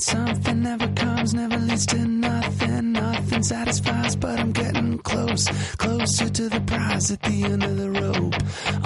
[0.00, 2.92] something never comes, never leads to nothing.
[2.92, 7.90] Nothing satisfies, but I'm getting close, closer to the prize at the end of the
[7.90, 8.85] rope.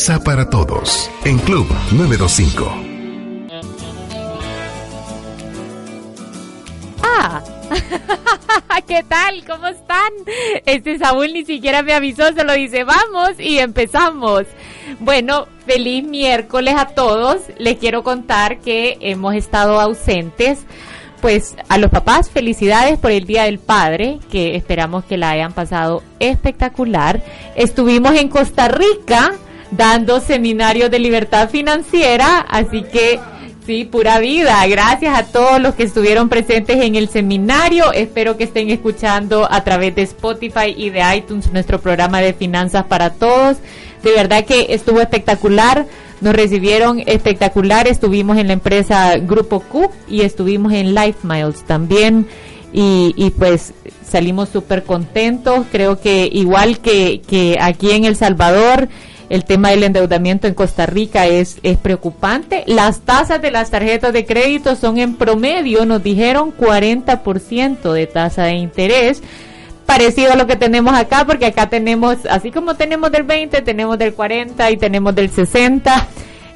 [0.00, 2.74] Para Todos en Club 925.
[7.02, 7.42] Ah.
[8.88, 9.44] ¿Qué tal?
[9.46, 10.10] ¿Cómo están?
[10.64, 14.44] Este Saúl ni siquiera me avisó, solo dice vamos y empezamos.
[15.00, 17.42] Bueno, feliz miércoles a todos.
[17.58, 20.60] Les quiero contar que hemos estado ausentes.
[21.20, 25.52] Pues a los papás felicidades por el Día del Padre, que esperamos que la hayan
[25.52, 27.22] pasado espectacular.
[27.54, 29.34] Estuvimos en Costa Rica
[29.70, 33.20] dando seminarios de libertad financiera, así que
[33.66, 34.66] Sí, pura vida.
[34.66, 37.92] Gracias a todos los que estuvieron presentes en el seminario.
[37.92, 42.84] Espero que estén escuchando a través de Spotify y de iTunes nuestro programa de finanzas
[42.86, 43.58] para todos.
[44.02, 45.86] De verdad que estuvo espectacular.
[46.20, 47.86] Nos recibieron espectacular.
[47.86, 52.26] Estuvimos en la empresa Grupo Q y estuvimos en Life Miles también.
[52.72, 53.72] Y, y pues
[54.04, 55.66] salimos súper contentos.
[55.70, 58.88] Creo que igual que, que aquí en El Salvador,
[59.30, 62.64] el tema del endeudamiento en Costa Rica es, es preocupante.
[62.66, 68.44] Las tasas de las tarjetas de crédito son en promedio, nos dijeron 40% de tasa
[68.44, 69.22] de interés.
[69.86, 73.98] Parecido a lo que tenemos acá, porque acá tenemos, así como tenemos del 20, tenemos
[73.98, 76.08] del 40 y tenemos del 60.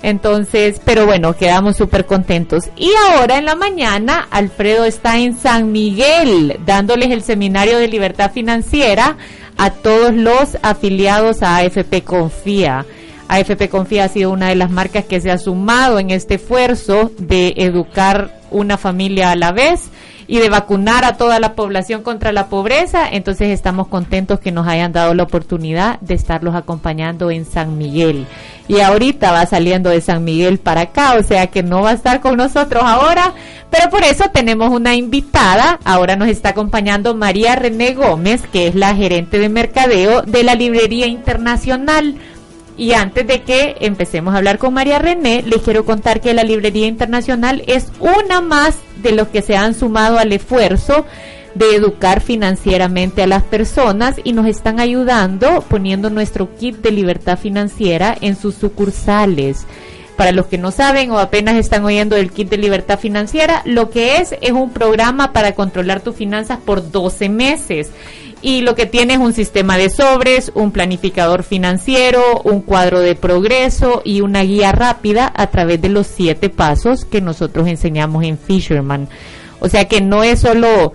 [0.03, 2.65] Entonces, pero bueno, quedamos súper contentos.
[2.76, 8.32] Y ahora en la mañana, Alfredo está en San Miguel dándoles el seminario de libertad
[8.32, 9.17] financiera
[9.56, 12.84] a todos los afiliados a AFP Confía.
[13.28, 17.10] AFP Confía ha sido una de las marcas que se ha sumado en este esfuerzo
[17.18, 19.90] de educar una familia a la vez
[20.26, 23.09] y de vacunar a toda la población contra la pobreza.
[23.11, 28.26] Entonces estamos contentos que nos hayan dado la oportunidad de estarlos acompañando en San Miguel.
[28.67, 31.94] Y ahorita va saliendo de San Miguel para acá, o sea que no va a
[31.94, 33.35] estar con nosotros ahora,
[33.71, 35.79] pero por eso tenemos una invitada.
[35.85, 40.55] Ahora nos está acompañando María René Gómez, que es la gerente de mercadeo de la
[40.55, 42.15] Librería Internacional.
[42.76, 46.43] Y antes de que empecemos a hablar con María René, les quiero contar que la
[46.43, 51.06] Librería Internacional es una más de los que se han sumado al esfuerzo
[51.55, 57.38] de educar financieramente a las personas y nos están ayudando poniendo nuestro kit de libertad
[57.38, 59.67] financiera en sus sucursales.
[60.17, 63.91] Para los que no saben o apenas están oyendo del kit de libertad financiera, lo
[63.91, 67.91] que es es un programa para controlar tus finanzas por 12 meses
[68.44, 73.14] y lo que tiene es un sistema de sobres, un planificador financiero, un cuadro de
[73.14, 78.37] progreso y una guía rápida a través de los siete pasos que nosotros enseñamos en
[78.37, 79.08] Fisherman.
[79.61, 80.93] O sea que no es solo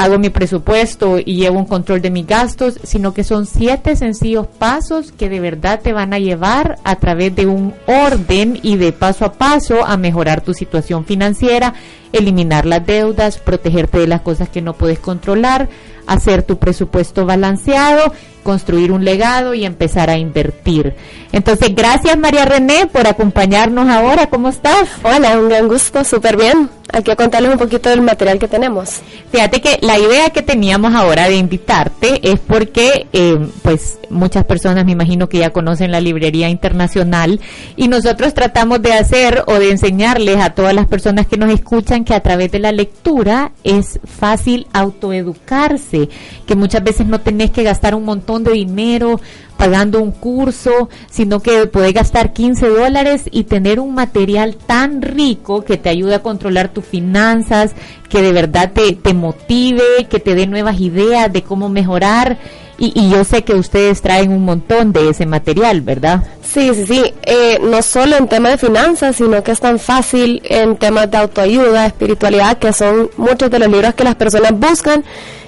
[0.00, 4.46] hago mi presupuesto y llevo un control de mis gastos, sino que son siete sencillos
[4.46, 8.92] pasos que de verdad te van a llevar a través de un orden y de
[8.92, 11.74] paso a paso a mejorar tu situación financiera,
[12.12, 15.68] eliminar las deudas, protegerte de las cosas que no puedes controlar,
[16.10, 18.12] hacer tu presupuesto balanceado,
[18.42, 20.94] construir un legado y empezar a invertir.
[21.32, 24.26] Entonces, gracias María René por acompañarnos ahora.
[24.26, 24.88] ¿Cómo estás?
[25.04, 26.68] Hola, un gran gusto, súper bien.
[26.92, 29.00] Aquí a contarles un poquito del material que tenemos.
[29.30, 34.84] Fíjate que la idea que teníamos ahora de invitarte es porque, eh, pues, muchas personas
[34.84, 37.38] me imagino que ya conocen la librería internacional
[37.76, 42.04] y nosotros tratamos de hacer o de enseñarles a todas las personas que nos escuchan
[42.04, 45.99] que a través de la lectura es fácil autoeducarse,
[46.46, 49.20] que muchas veces no tenés que gastar un montón de dinero
[49.60, 55.64] pagando un curso, sino que podés gastar 15 dólares y tener un material tan rico
[55.64, 57.72] que te ayude a controlar tus finanzas,
[58.08, 62.38] que de verdad te, motive, que te dé nuevas ideas de cómo mejorar.
[62.78, 66.24] Y, y yo sé que ustedes traen un montón de ese material, ¿verdad?
[66.42, 67.14] Sí, sí, sí.
[67.22, 71.18] Eh, no solo en temas de finanzas, sino que es tan fácil en temas de
[71.18, 75.04] autoayuda, espiritualidad, que son muchos de los libros que las personas buscan.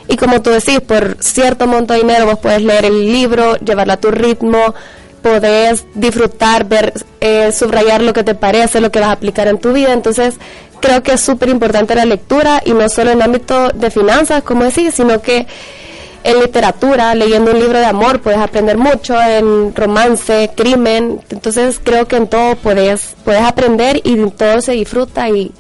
[0.09, 3.93] Y como tú decís, por cierto monto de dinero vos puedes leer el libro, llevarlo
[3.93, 4.75] a tu ritmo,
[5.23, 9.59] podés disfrutar, ver, eh, subrayar lo que te parece, lo que vas a aplicar en
[9.59, 9.93] tu vida.
[9.93, 10.35] Entonces,
[10.81, 14.65] creo que es súper importante la lectura y no solo en ámbito de finanzas, como
[14.65, 15.47] decís, sino que
[16.25, 21.21] en literatura, leyendo un libro de amor, puedes aprender mucho, en romance, crimen.
[21.31, 25.53] Entonces, creo que en todo puedes, puedes aprender y todo se disfruta y,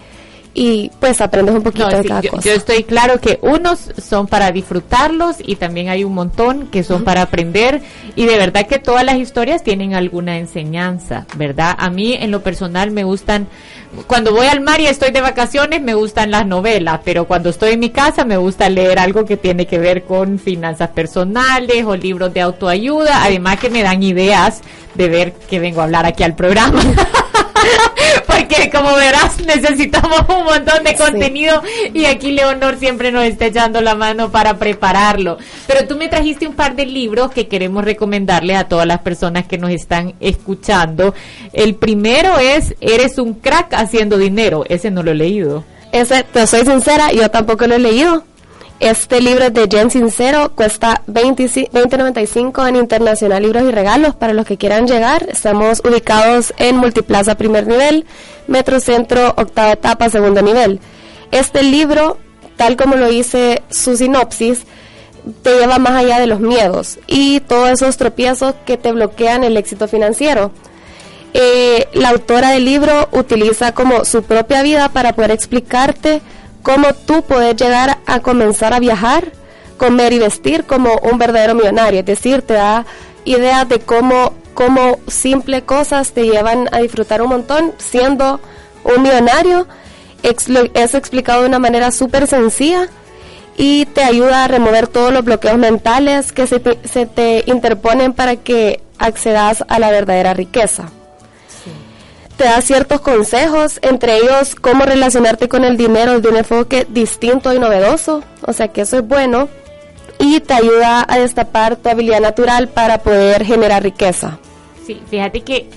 [0.54, 2.42] y pues aprendes un poquito No, de sí, cada yo, cosa.
[2.42, 7.04] yo estoy claro que unos son para disfrutarlos y también hay un montón que son
[7.04, 7.80] para aprender
[8.16, 11.75] y de verdad que todas las historias tienen alguna enseñanza, ¿verdad?
[11.78, 13.47] A mí en lo personal me gustan,
[14.06, 17.73] cuando voy al mar y estoy de vacaciones me gustan las novelas, pero cuando estoy
[17.73, 21.97] en mi casa me gusta leer algo que tiene que ver con finanzas personales o
[21.97, 24.61] libros de autoayuda, además que me dan ideas
[24.94, 26.78] de ver que vengo a hablar aquí al programa.
[28.49, 31.62] Porque como verás necesitamos un montón de contenido
[31.94, 35.38] y aquí Leonor siempre nos está echando la mano para prepararlo.
[35.66, 39.46] Pero tú me trajiste un par de libros que queremos recomendarle a todas las personas
[39.46, 41.14] que nos están escuchando.
[41.52, 44.64] El primero es Eres un crack haciendo dinero.
[44.68, 45.64] Ese no lo he leído.
[45.92, 48.25] Ese, te soy sincera, yo tampoco lo he leído.
[48.82, 54.32] Este libro es de Jen Sincero, cuesta 20 20.95 en Internacional Libros y Regalos para
[54.32, 55.24] los que quieran llegar.
[55.30, 58.06] Estamos ubicados en Multiplaza Primer Nivel,
[58.48, 60.80] Metrocentro Octava Etapa Segundo Nivel.
[61.30, 62.18] Este libro,
[62.56, 64.64] tal como lo dice su sinopsis,
[65.44, 69.56] te lleva más allá de los miedos y todos esos tropiezos que te bloquean el
[69.56, 70.50] éxito financiero.
[71.34, 76.20] Eh, la autora del libro utiliza como su propia vida para poder explicarte
[76.62, 79.33] cómo tú puedes llegar a comenzar a viajar,
[79.76, 82.00] comer y vestir como un verdadero millonario.
[82.00, 82.87] Es decir, te da
[83.25, 88.40] ideas de cómo, cómo simple cosas te llevan a disfrutar un montón siendo
[88.85, 89.66] un millonario.
[90.23, 92.88] Es explicado de una manera súper sencilla
[93.57, 98.12] y te ayuda a remover todos los bloqueos mentales que se te, se te interponen
[98.12, 100.90] para que accedas a la verdadera riqueza
[102.36, 107.52] te da ciertos consejos, entre ellos cómo relacionarte con el dinero de un enfoque distinto
[107.52, 109.48] y novedoso, o sea que eso es bueno,
[110.18, 114.38] y te ayuda a destapar tu habilidad natural para poder generar riqueza.
[114.86, 115.68] Sí, fíjate que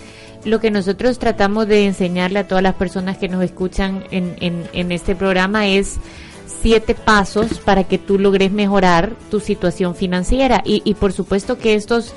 [0.44, 4.68] lo que nosotros tratamos de enseñarle a todas las personas que nos escuchan en, en,
[4.74, 5.98] en este programa es
[6.62, 11.74] siete pasos para que tú logres mejorar tu situación financiera y, y por supuesto que
[11.76, 12.14] estos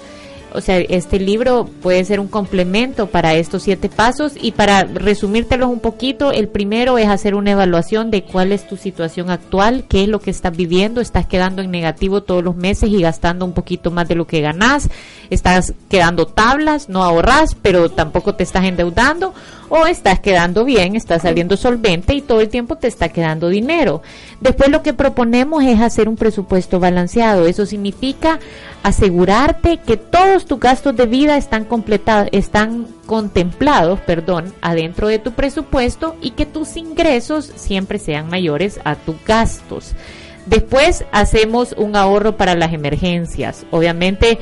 [0.55, 5.69] o sea, este libro puede ser un complemento para estos siete pasos y para resumírtelos
[5.69, 10.03] un poquito, el primero es hacer una evaluación de cuál es tu situación actual, qué
[10.03, 13.53] es lo que estás viviendo, estás quedando en negativo todos los meses y gastando un
[13.53, 14.89] poquito más de lo que ganás,
[15.31, 19.35] estás quedando tablas, no ahorras, pero tampoco te estás endeudando
[19.69, 24.03] o estás quedando bien, estás saliendo solvente y todo el tiempo te está quedando dinero.
[24.41, 27.47] Después lo que proponemos es hacer un presupuesto balanceado.
[27.47, 28.39] Eso significa
[28.83, 29.97] asegurarte que
[30.45, 36.47] tus gastos de vida están completados, están contemplados, perdón, adentro de tu presupuesto y que
[36.47, 39.95] tus ingresos siempre sean mayores a tus gastos.
[40.47, 43.67] Después hacemos un ahorro para las emergencias.
[43.71, 44.39] Obviamente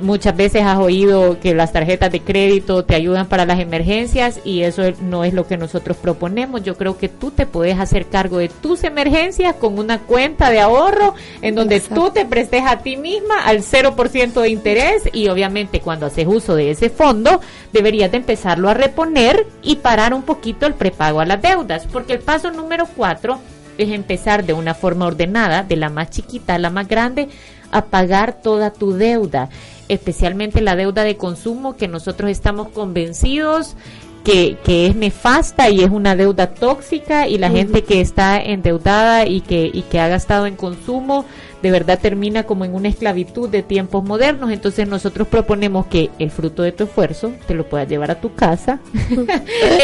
[0.00, 4.62] muchas veces has oído que las tarjetas de crédito te ayudan para las emergencias y
[4.62, 6.62] eso no es lo que nosotros proponemos.
[6.62, 10.60] Yo creo que tú te puedes hacer cargo de tus emergencias con una cuenta de
[10.60, 12.06] ahorro en donde Exacto.
[12.06, 16.54] tú te prestes a ti misma al 0% de interés y obviamente cuando haces uso
[16.56, 17.40] de ese fondo
[17.72, 22.14] deberías de empezarlo a reponer y parar un poquito el prepago a las deudas porque
[22.14, 23.38] el paso número cuatro
[23.78, 27.28] es empezar de una forma ordenada, de la más chiquita a la más grande,
[27.70, 29.48] a pagar toda tu deuda,
[29.88, 33.76] especialmente la deuda de consumo que nosotros estamos convencidos
[34.24, 39.26] que, que es nefasta y es una deuda tóxica y la gente que está endeudada
[39.26, 41.26] y que, y que ha gastado en consumo
[41.60, 44.50] de verdad termina como en una esclavitud de tiempos modernos.
[44.50, 48.34] Entonces nosotros proponemos que el fruto de tu esfuerzo te lo puedas llevar a tu
[48.34, 48.80] casa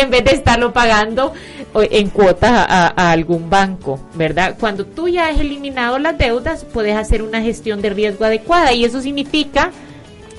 [0.01, 1.33] en vez de estarlo pagando
[1.75, 4.57] o- en cuotas a- a algún banco, ¿verdad?
[4.59, 8.85] Cuando tú ya has eliminado las deudas, puedes hacer una gestión de riesgo adecuada y
[8.85, 9.71] eso significa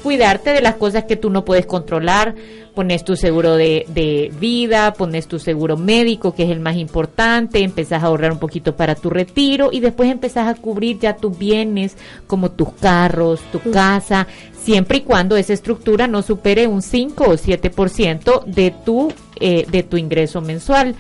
[0.04, 2.36] cuidarte de las cosas que tú no puedes controlar.
[2.76, 7.60] Pones tu seguro de, de vida, pones tu seguro médico, que es el más importante,
[7.60, 11.38] empezás a ahorrar un poquito para tu retiro y después empezás a cubrir ya tus
[11.38, 14.28] bienes, como tus carros, tu casa,
[14.58, 19.84] siempre y cuando esa estructura no supere un 5 o 7% de tu, eh, de
[19.84, 20.96] tu ingreso mensual.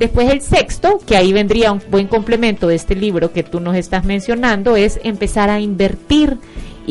[0.00, 3.76] Después el sexto, que ahí vendría un buen complemento de este libro que tú nos
[3.76, 6.38] estás mencionando, es empezar a invertir.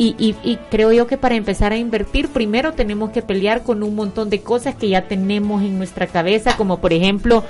[0.02, 3.82] Y, y- y creo yo que para empezar a invertir, primero tenemos que pelear con
[3.82, 7.44] un montón de cosas que ya tenemos en nuestra cabeza, como por ejemplo,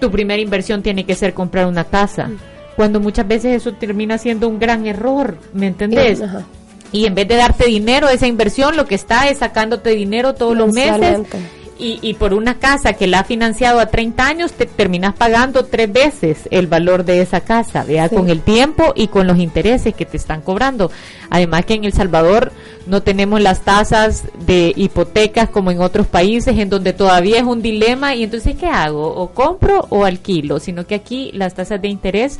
[0.00, 2.30] tu primera inversión tiene que ser comprar una casa,
[2.76, 6.20] cuando muchas veces eso termina siendo un gran error, ¿me entendés?
[6.90, 10.56] Y en vez de darte dinero, esa inversión lo que está es sacándote dinero todos
[10.56, 11.18] los meses.
[11.76, 15.64] Y, y por una casa que la ha financiado a 30 años, te terminas pagando
[15.64, 18.14] tres veces el valor de esa casa, vea, Sí.
[18.14, 20.92] con el tiempo y con los intereses que te están cobrando.
[21.30, 22.52] Además que en El Salvador
[22.86, 27.60] no tenemos las tasas de hipotecas como en otros países en donde todavía es un
[27.60, 29.06] dilema y entonces ¿qué hago?
[29.12, 30.60] ¿O compro o alquilo?
[30.60, 32.38] Sino que aquí las tasas de interés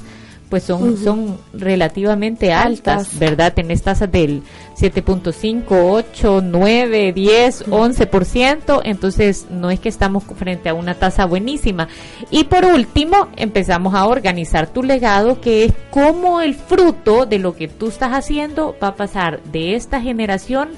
[0.49, 3.19] pues son, son relativamente altas, Altas.
[3.19, 3.53] ¿verdad?
[3.55, 4.43] Tenés tasas del
[4.79, 11.89] 7.5, 8, 9, 10, 11%, entonces no es que estamos frente a una tasa buenísima.
[12.31, 17.57] Y por último, empezamos a organizar tu legado, que es cómo el fruto de lo
[17.57, 20.71] que tú estás haciendo va a pasar de esta generación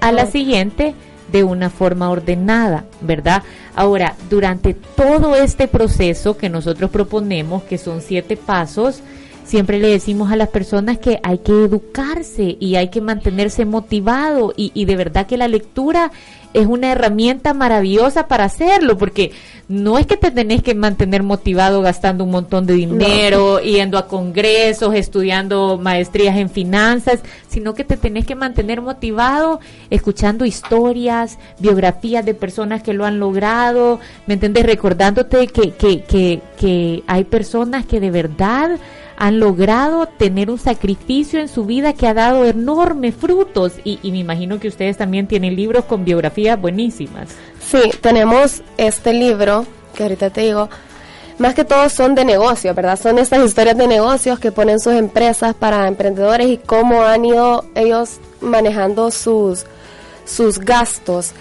[0.00, 0.94] a la siguiente
[1.32, 3.42] de una forma ordenada, ¿verdad?
[3.74, 9.00] Ahora, durante todo este proceso que nosotros proponemos, que son siete pasos,
[9.52, 14.54] siempre le decimos a las personas que hay que educarse y hay que mantenerse motivado
[14.56, 16.10] y, y de verdad que la lectura
[16.54, 19.32] es una herramienta maravillosa para hacerlo, porque
[19.68, 24.06] no es que te tenés que mantener motivado gastando un montón de dinero, yendo a
[24.06, 32.24] congresos, estudiando maestrías en finanzas, sino que te tenés que mantener motivado escuchando historias, biografías
[32.24, 34.64] de personas que lo han logrado, ¿me entiendes?
[34.64, 38.78] Recordándote que, que, que, que hay personas que de verdad
[39.16, 44.12] han logrado tener un sacrificio en su vida que ha dado enormes frutos y, y
[44.12, 47.28] me imagino que ustedes también tienen libros con biografías buenísimas.
[47.60, 50.68] Sí, tenemos este libro, que ahorita te digo,
[51.38, 52.98] más que todo son de negocios, ¿verdad?
[52.98, 57.64] Son estas historias de negocios que ponen sus empresas para emprendedores y cómo han ido
[57.74, 59.64] ellos manejando sus,
[60.24, 61.32] sus gastos.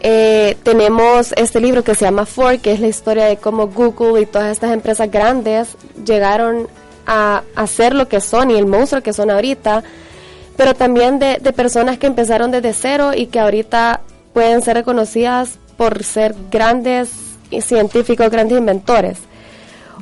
[0.00, 4.20] Eh, tenemos este libro que se llama Ford, que es la historia de cómo Google
[4.20, 6.68] y todas estas empresas grandes llegaron
[7.06, 9.82] a, a ser lo que son y el monstruo que son ahorita,
[10.56, 14.00] pero también de, personas que empezaron desde cero y que ahorita
[14.32, 17.10] pueden ser reconocidas por ser grandes
[17.60, 19.18] científicos, grandes inventores.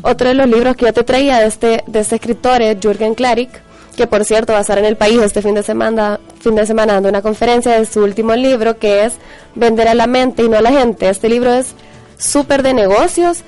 [0.02, 3.14] Otro de los libros que yo te traía de este, de este escritor es Jürgen
[3.14, 3.50] Klarik,
[3.96, 6.66] que por cierto va a estar en el país este fin de semana, fin de
[6.66, 9.14] semana dando una conferencia de su último libro que es
[9.54, 11.08] Vender a la mente y no a la gente.
[11.08, 11.75] Este libro es
[12.18, 13.42] súper de negocios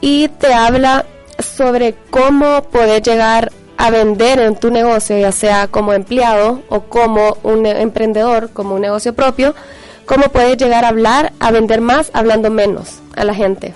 [0.00, 1.04] y te habla
[1.42, 7.36] sobre cómo poder llegar a vender en tu negocio, ya sea como empleado o como
[7.42, 9.54] un emprendedor, como un negocio propio,
[10.06, 13.74] cómo puedes llegar a hablar, a vender más, hablando menos a la gente.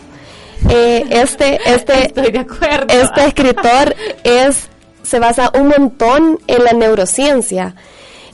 [0.69, 2.87] Eh, este, este, Estoy de acuerdo.
[2.89, 3.95] este escritor
[4.25, 4.69] es,
[5.03, 7.75] se basa un montón en la neurociencia.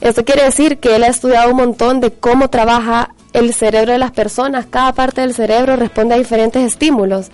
[0.01, 3.99] Esto quiere decir que él ha estudiado un montón de cómo trabaja el cerebro de
[3.99, 4.65] las personas.
[4.69, 7.29] Cada parte del cerebro responde a diferentes estímulos.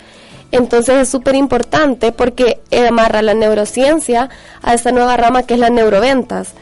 [0.52, 4.30] Entonces es súper importante porque amarra la neurociencia
[4.62, 6.54] a esta nueva rama que es la neuroventas.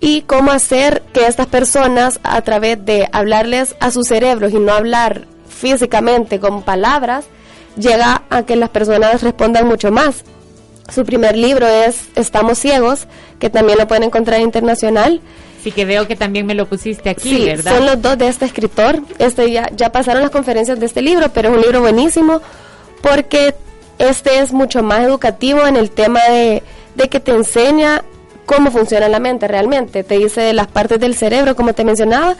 [0.00, 4.72] Y cómo hacer que estas personas, a través de hablarles a sus cerebros y no
[4.72, 7.24] hablar físicamente con palabras,
[7.76, 10.24] llega a que las personas respondan mucho más.
[10.94, 13.06] Su primer libro es Estamos ciegos,
[13.38, 15.20] que también lo pueden encontrar en internacional.
[15.62, 17.76] Sí que veo que también me lo pusiste aquí, Sí, ¿verdad?
[17.76, 19.00] son los dos de este escritor.
[19.18, 22.40] Este ya, ya pasaron las conferencias de este libro, pero es un libro buenísimo
[23.02, 23.54] porque
[23.98, 26.62] este es mucho más educativo en el tema de,
[26.94, 28.02] de que te enseña
[28.44, 30.04] cómo funciona la mente realmente.
[30.04, 32.36] Te dice las partes del cerebro, como te mencionaba,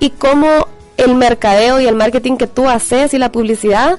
[0.00, 3.98] y cómo el mercadeo y el marketing que tú haces y la publicidad,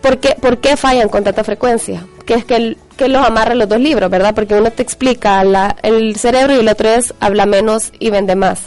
[0.00, 2.06] ¿por qué, por qué fallan con tanta frecuencia?
[2.26, 4.34] Que es que, el- que los amarra los dos libros, ¿verdad?
[4.34, 8.36] Porque uno te explica la- el cerebro y el otro es habla menos y vende
[8.36, 8.62] más.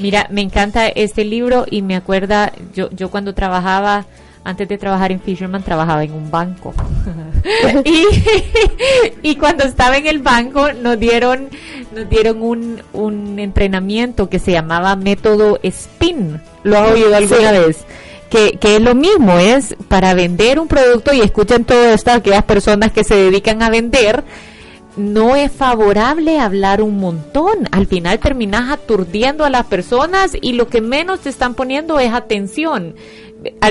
[0.00, 4.06] Mira, me encanta este libro y me acuerda, yo, yo cuando trabajaba,
[4.44, 6.74] antes de trabajar en Fisherman, trabajaba en un banco.
[7.84, 8.04] y,
[9.22, 11.48] y cuando estaba en el banco nos dieron,
[11.94, 16.40] nos dieron un, un entrenamiento que se llamaba método SPIN.
[16.62, 17.58] ¿Lo has oído alguna Sí.
[17.58, 17.84] vez?
[18.30, 22.44] Que, que es lo mismo, es para vender un producto y escuchen todo esto aquellas
[22.44, 24.24] personas que se dedican a vender,
[24.96, 27.68] no es favorable hablar un montón.
[27.72, 32.12] Al final terminas aturdiendo a las personas y lo que menos te están poniendo es
[32.14, 32.94] atención.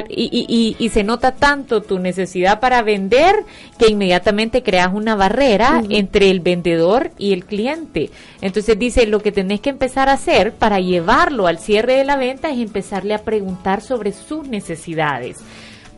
[0.10, 3.36] Y- y- y se nota tanto tu necesidad para vender
[3.78, 8.10] que inmediatamente creas una barrera entre el vendedor y el cliente.
[8.42, 12.18] Entonces dice, lo que tenés que empezar a hacer para llevarlo al cierre de la
[12.18, 15.38] venta es empezarle a preguntar sobre sus necesidades.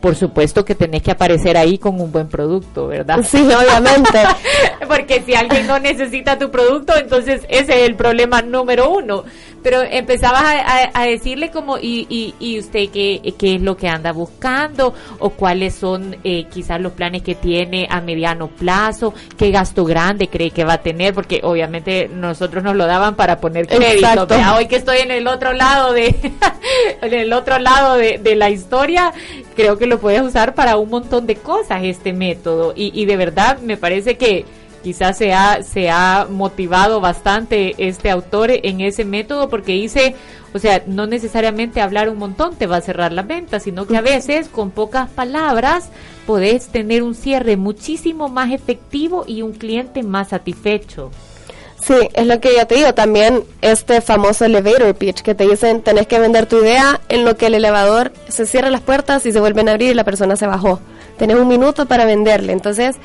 [0.00, 3.24] Por supuesto que tenés que aparecer ahí con un buen producto, ¿verdad?
[3.26, 4.18] Sí, obviamente.
[4.86, 9.24] Porque si alguien no necesita tu producto, entonces ese es el problema número uno.
[9.64, 13.76] Pero empezabas a, a- a decirle como, y, y, y usted qué, qué es lo
[13.76, 19.12] que anda buscando, o cuáles son eh, quizás los planes que tiene a mediano plazo,
[19.36, 23.40] qué gasto grande cree que va a tener, porque obviamente nosotros nos lo daban para
[23.40, 24.06] poner crédito.
[24.36, 26.14] Vea, hoy que estoy en el otro lado de,
[27.02, 29.12] en el otro lado de, de la historia,
[29.56, 32.74] creo que lo puedes usar para un montón de cosas este método.
[32.76, 34.44] Y, y de verdad me parece que
[34.84, 40.14] quizás se ha, se ha motivado bastante este autor en ese método porque dice,
[40.52, 43.96] o sea, no necesariamente hablar un montón te va a cerrar la venta, sino que
[43.96, 45.88] a veces con pocas palabras
[46.26, 51.10] podés tener un cierre muchísimo más efectivo y un cliente más satisfecho.
[51.82, 52.94] Sí, es lo que yo te digo.
[52.94, 57.36] También este famoso elevator pitch que te dicen tenés que vender tu idea en lo
[57.36, 60.36] que el elevador se cierra las puertas y se vuelven a abrir y la persona
[60.36, 60.80] se bajó.
[61.18, 62.52] Tenés un minuto para venderle.
[62.52, 62.96] Entonces,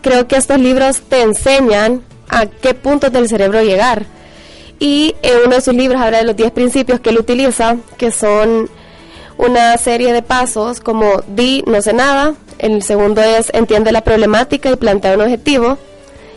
[0.00, 4.06] creo que estos libros te enseñan a qué puntos del cerebro llegar.
[4.78, 8.10] Y en uno de sus libros habla de los 10 principios que él utiliza, que
[8.10, 8.70] son
[9.36, 12.34] una serie de pasos como di, no sé nada.
[12.58, 15.78] El segundo es entiende la problemática y plantea un objetivo.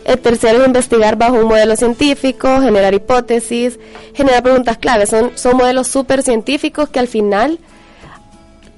[0.04, 3.78] El tercero es investigar bajo un modelo científico, generar hipótesis,
[4.12, 5.08] generar preguntas claves.
[5.08, 7.58] Son, son modelos súper científicos que al final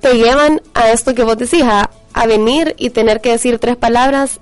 [0.01, 4.41] te llevan a esto que vos decís, a venir y tener que decir tres palabras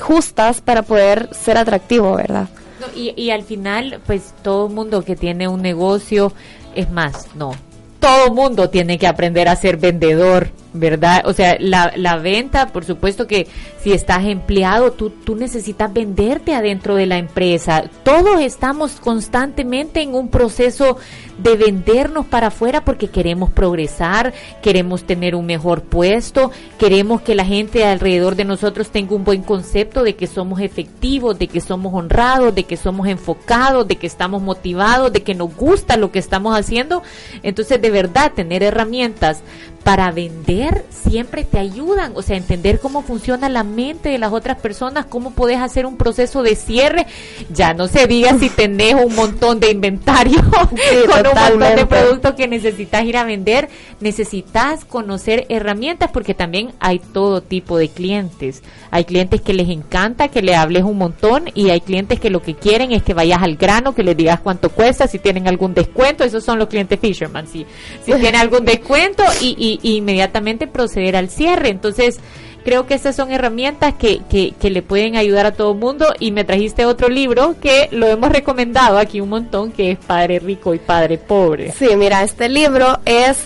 [0.00, 2.48] justas para poder ser atractivo, ¿verdad?
[2.96, 6.32] Y, y al final, pues todo mundo que tiene un negocio,
[6.74, 7.52] es más, no,
[8.00, 11.22] todo mundo tiene que aprender a ser vendedor, ¿verdad?
[11.26, 13.48] O sea, la, la venta, por supuesto que
[13.82, 17.84] si estás empleado, tú, tú necesitas venderte adentro de la empresa.
[18.04, 20.98] Todos estamos constantemente en un proceso
[21.38, 27.44] de vendernos para afuera porque queremos progresar, queremos tener un mejor puesto, queremos que la
[27.44, 31.94] gente alrededor de nosotros tenga un buen concepto de que somos efectivos, de que somos
[31.94, 36.18] honrados, de que somos enfocados, de que estamos motivados, de que nos gusta lo que
[36.18, 37.02] estamos haciendo.
[37.42, 39.42] Entonces, de verdad, tener herramientas
[39.84, 44.58] para vender siempre te ayudan, o sea, entender cómo funciona la mente de las otras
[44.58, 47.06] personas, cómo puedes hacer un proceso de cierre,
[47.52, 50.38] ya no se diga si tenés un montón de inventario
[50.70, 53.68] Sí, con un montón de productos que necesitas ir a vender,
[54.00, 58.62] necesitas conocer herramientas porque también hay todo tipo de clientes.
[58.90, 62.42] Hay clientes que les encanta que le hables un montón y hay clientes que lo
[62.42, 65.74] que quieren es que vayas al grano, que les digas cuánto cuesta, si tienen algún
[65.74, 67.64] descuento, esos son los clientes Fisherman, si,
[68.04, 71.68] si tiene algún descuento y, y- y inmediatamente proceder al cierre.
[71.68, 72.18] Entonces,
[72.64, 76.06] creo que estas son herramientas que, que, que le pueden ayudar a todo el mundo
[76.18, 80.38] y me trajiste otro libro que lo hemos recomendado aquí un montón, que es Padre
[80.38, 81.72] Rico y Padre Pobre.
[81.72, 83.38] Sí, mira, este libro es,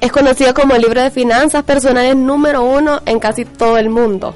[0.00, 4.34] es conocido como el libro de finanzas personales número uno en casi todo el mundo.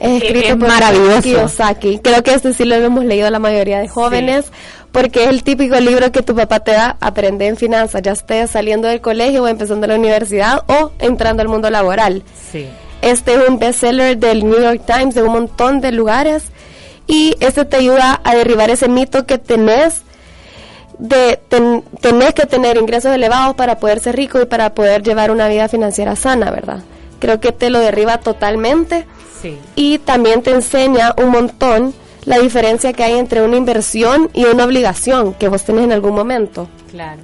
[0.00, 1.22] Es escrito es por maravilloso.
[1.22, 1.98] Kiyosaki.
[1.98, 4.46] Creo que este sí lo hemos leído la mayoría de jóvenes
[4.92, 8.50] porque es el típico libro que tu papá te da, aprende en finanzas, ya estés
[8.50, 12.22] saliendo del colegio o empezando la universidad o entrando al mundo laboral.
[12.50, 12.66] Sí.
[13.02, 16.44] Este es un bestseller del New York Times de un montón de lugares
[17.06, 20.02] y este te ayuda a derribar ese mito que tenés
[20.98, 25.30] de ten- tenés que tener ingresos elevados para poder ser rico y para poder llevar
[25.30, 26.80] una vida financiera sana, ¿verdad?
[27.20, 29.06] Creo que te lo derriba totalmente
[29.40, 29.56] Sí.
[29.76, 34.64] y también te enseña un montón la diferencia que hay entre una inversión y una
[34.64, 36.68] obligación que vos tenés en algún momento.
[36.90, 37.20] Claro.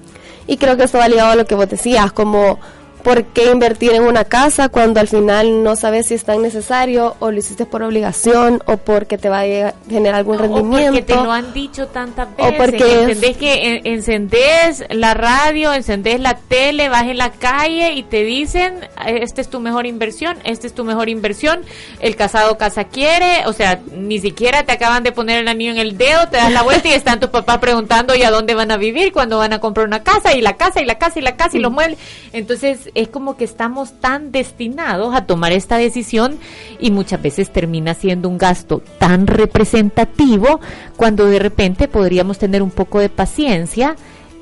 [0.46, 2.58] Y creo que esto va ligado a lo que vos decías, como
[3.06, 7.14] por qué invertir en una casa cuando al final no sabes si es tan necesario
[7.20, 10.90] o lo hiciste por obligación o porque te va a generar algún No, rendimiento.
[10.90, 12.58] O porque te lo han dicho tantas O veces.
[12.58, 18.02] porque- Entendés que en- encendés la radio, encendés la tele, vas en la calle y
[18.02, 18.74] te dicen,
[19.06, 21.60] esta es tu mejor inversión, esta es tu mejor inversión,
[22.00, 25.78] el casado casa quiere, o sea, ni siquiera te acaban de poner el anillo en
[25.78, 28.72] el dedo, te das la vuelta y están tus papás preguntando y a dónde van
[28.72, 31.22] a vivir, cuándo van a comprar una casa y la casa y la casa y
[31.22, 31.98] la casa y los muebles.
[32.32, 36.38] Entonces es como que estamos tan destinados a tomar esta decisión
[36.80, 40.60] y muchas veces termina siendo un gasto tan representativo
[40.96, 43.96] cuando de repente podríamos tener un poco de paciencia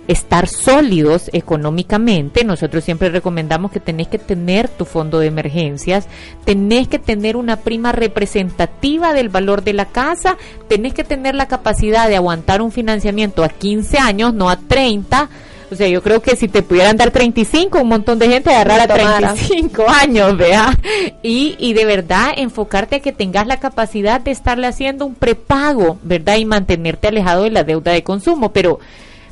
[0.07, 2.45] estar sólidos económicamente.
[2.45, 6.07] Nosotros siempre recomendamos que tenés que tener tu fondo de emergencias,
[6.45, 10.37] tenés que tener una prima representativa del valor de la casa,
[10.69, 15.29] tenés que tener la capacidad de aguantar un financiamiento a 15 años, no a 30.
[15.71, 18.87] O sea, yo creo que si te pudieran dar 35, un montón de gente agarrara
[18.87, 19.35] Lo tomara.
[19.35, 20.79] 35 años, vea.
[21.23, 25.99] Y, y de verdad enfocarte a que tengas la capacidad de estarle haciendo un prepago,
[26.03, 26.37] ¿verdad?
[26.37, 28.53] Y mantenerte alejado de la deuda de consumo.
[28.53, 28.79] Pero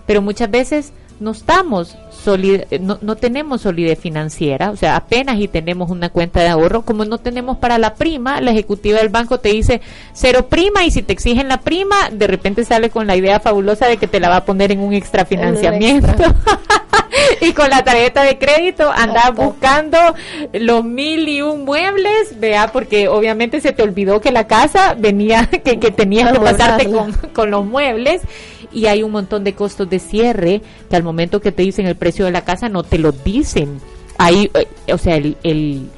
[0.07, 0.93] pero muchas veces
[1.23, 6.09] no estamos solid- eh, no, no tenemos solidez financiera, o sea, apenas y tenemos una
[6.11, 9.81] cuenta de ahorro, como no tenemos para la prima, la ejecutiva del banco te dice
[10.13, 13.87] cero prima y si te exigen la prima, de repente sale con la idea fabulosa
[13.87, 16.09] de que te la va a poner en un extra financiamiento.
[16.09, 16.35] extra.
[17.41, 19.43] y con la tarjeta de crédito andas Exacto.
[19.43, 19.99] buscando
[20.53, 25.47] los mil y un muebles, vea, porque obviamente se te olvidó que la casa venía,
[25.65, 28.23] que, que tenías que pasarte con, con los muebles
[28.73, 31.97] y hay un montón de costos de cierre que al momento que te dicen el
[31.97, 33.81] precio de la casa no te lo dicen.
[34.19, 35.89] Hay, eh, o sea, el, el,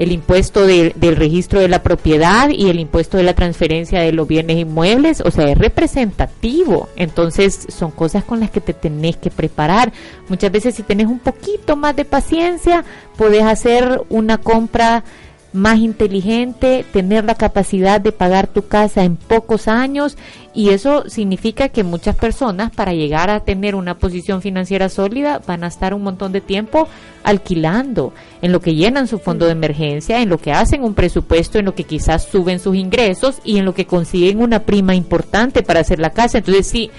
[0.00, 4.12] el impuesto de- del registro de la propiedad y el impuesto de la transferencia de
[4.12, 6.88] los bienes inmuebles, o sea, es representativo.
[6.96, 9.92] Entonces, son cosas con las que te tenés que preparar.
[10.28, 12.82] Muchas veces, si tenés un poquito más de paciencia,
[13.18, 15.04] podés hacer una compra
[15.52, 20.16] más inteligente, tener la capacidad de pagar tu casa en pocos años
[20.54, 25.64] y eso significa que muchas personas para llegar a tener una posición financiera sólida van
[25.64, 26.88] a estar un montón de tiempo
[27.22, 31.58] alquilando, en lo que llenan su fondo de emergencia, en lo que hacen un presupuesto,
[31.58, 35.62] en lo que quizás suben sus ingresos y en lo que consiguen una prima importante
[35.62, 36.38] para hacer la casa.
[36.38, 36.90] Entonces sí,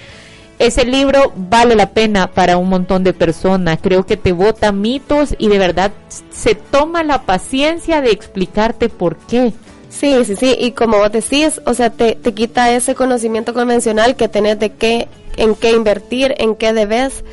[0.66, 3.78] ese libro vale la pena para un montón de personas.
[3.82, 5.92] Creo que te bota mitos y de verdad
[6.30, 9.52] se toma la paciencia de explicarte por qué.
[9.90, 14.16] Sí, sí, sí, y como vos decís, o sea, te, te quita ese conocimiento convencional
[14.16, 17.24] que tenés de qué, en qué invertir, en qué debes,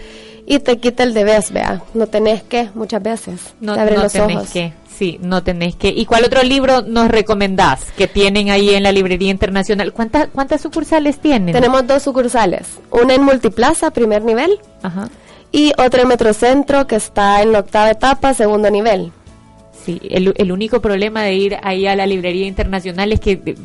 [0.45, 4.03] y te quita el debes, vea, no tenés que muchas veces, No, te abre no
[4.03, 4.49] los tenés ojos.
[4.49, 4.73] que.
[4.99, 5.87] Sí, no tenés que.
[5.87, 9.93] ¿Y cuál otro libro nos recomendás que tienen ahí en la librería internacional?
[9.93, 11.53] ¿Cuántas cuántas sucursales tienen?
[11.55, 15.07] Tenemos dos sucursales, una en Multiplaza, primer nivel, Ajá.
[15.53, 19.13] y otra en Metrocentro, que está en la octava etapa, segundo nivel.
[19.85, 23.55] Sí, el, el único problema de ir ahí a la librería internacional es que de-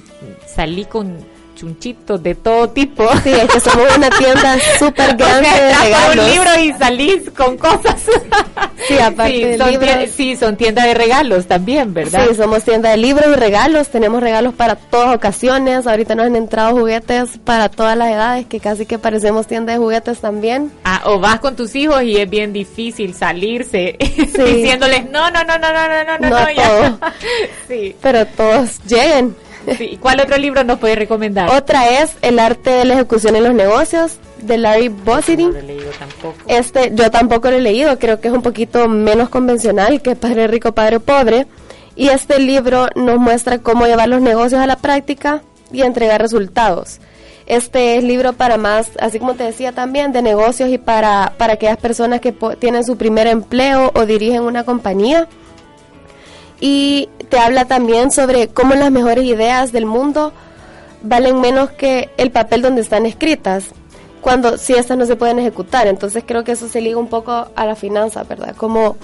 [0.47, 1.17] salí con
[1.55, 3.09] chunchitos de todo tipo.
[3.23, 8.03] Sí, es que somos una tienda súper grande de un libro y salís con cosas.
[8.87, 9.59] Sí, aparte
[10.09, 12.27] sí, son sí, tiendas de regalos también, ¿verdad?
[12.29, 13.89] Sí, somos tienda de libros y regalos.
[13.89, 15.87] Tenemos regalos para todas ocasiones.
[15.87, 19.79] Ahorita nos han entrado juguetes para todas las edades, que casi que parecemos tienda de
[19.79, 20.71] juguetes también.
[20.85, 25.59] Ah, o vas con tus hijos y es bien difícil salirse diciéndoles no, no, no,
[25.59, 26.99] no, no, no, no, no, No ya".
[27.69, 29.35] sí, Pero todos lleguen.
[29.79, 29.99] Sí.
[30.01, 31.49] ¿Cuál otro libro nos puedes recomendar?
[31.51, 35.45] Otra es El arte de la ejecución en los negocios, de Larry Bossidy.
[35.45, 36.35] No lo he leído tampoco.
[36.49, 40.47] Este, yo tampoco lo he leído, creo que es un poquito menos convencional que Padre
[40.47, 41.47] Rico, Padre Pobre.
[41.97, 46.99] Y este libro nos muestra cómo llevar los negocios a la práctica y entregar resultados.
[47.47, 51.53] Este es libro para más, así como te decía también, de negocios y para, para
[51.55, 55.29] aquellas personas que po- tienen su primer empleo o dirigen una compañía.
[56.61, 60.33] Y te habla también sobre cómo las mejores ideas del mundo
[61.03, 63.67] valen menos que el papel donde están escritas,
[64.21, 65.87] cuando si estas no se pueden ejecutar.
[65.87, 68.57] Entonces creo que eso se liga un poco a la finanza, ¿verdad?
[68.57, 68.97] Como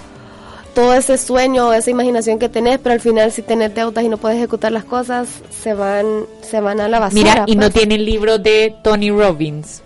[0.73, 4.17] todo ese sueño, esa imaginación que tenés, pero al final si tenés deudas y no
[4.17, 7.21] puedes ejecutar las cosas, se van, se van a la basura.
[7.21, 7.73] Mira, y no pues.
[7.73, 9.81] tienen libro de Tony Robbins.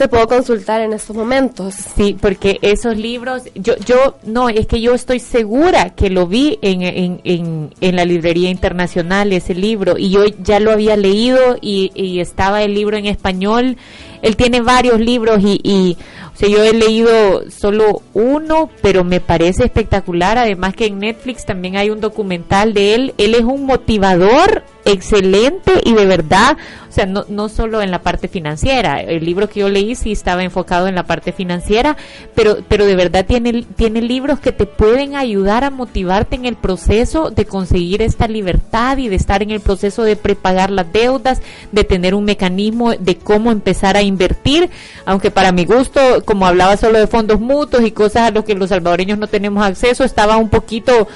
[0.00, 1.74] Te puedo consultar en estos momentos.
[1.74, 6.58] Sí, porque esos libros, yo, yo, no, es que yo estoy segura que lo vi
[6.62, 11.58] en, en, en, en la librería internacional, ese libro, y yo ya lo había leído
[11.60, 13.76] y, y estaba el libro en español.
[14.22, 15.98] Él tiene varios libros y, y,
[16.32, 20.38] o sea, yo he leído solo uno, pero me parece espectacular.
[20.38, 23.14] Además que en Netflix también hay un documental de él.
[23.18, 26.56] Él es un motivador excelente y de verdad,
[26.90, 30.10] o sea, no, no solo en la parte financiera, el libro que yo leí sí
[30.12, 31.96] estaba enfocado en la parte financiera,
[32.34, 36.56] pero, pero de verdad tiene, tiene libros que te pueden ayudar a motivarte en el
[36.56, 41.40] proceso de conseguir esta libertad y de estar en el proceso de prepagar las deudas,
[41.72, 44.68] de tener un mecanismo de cómo empezar a invertir,
[45.06, 48.54] aunque para mi gusto, como hablaba solo de fondos mutuos y cosas a los que
[48.56, 51.06] los salvadoreños no tenemos acceso, estaba un poquito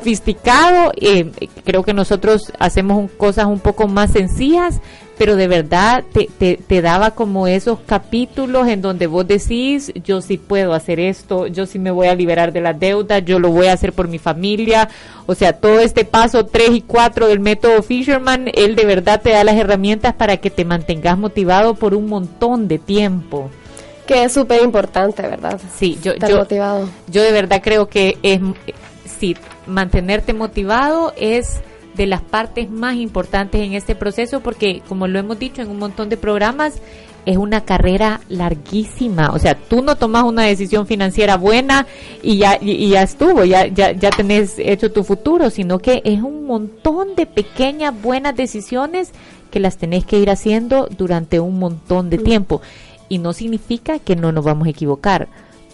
[0.00, 1.30] sofisticado, eh,
[1.64, 4.80] creo que nosotros hacemos un- cosas un poco más sencillas,
[5.20, 10.22] pero de verdad te, te, te daba como esos capítulos en donde vos decís, yo
[10.22, 13.50] sí puedo hacer esto, yo sí me voy a liberar de la deuda, yo lo
[13.50, 14.88] voy a hacer por mi familia,
[15.26, 19.28] o sea, todo este paso 3 y 4 del método Fisherman, él de verdad te
[19.28, 23.50] da las herramientas para que te mantengas motivado por un montón de tiempo.
[24.06, 25.60] Que es súper importante, ¿verdad?
[25.76, 26.88] Sí, yo, Estar yo, motivado.
[27.08, 28.40] yo de verdad creo que es,
[29.04, 31.60] sí, mantenerte motivado es
[31.94, 35.78] de las partes más importantes en este proceso porque como lo hemos dicho en un
[35.78, 36.80] montón de programas
[37.26, 41.86] es una carrera larguísima, o sea, tú no tomas una decisión financiera buena
[42.22, 46.00] y ya y, y ya estuvo, ya ya ya tenés hecho tu futuro, sino que
[46.04, 49.12] es un montón de pequeñas buenas decisiones
[49.50, 52.62] que las tenés que ir haciendo durante un montón de tiempo.
[53.08, 55.28] Y no significa que no nos vamos a equivocar.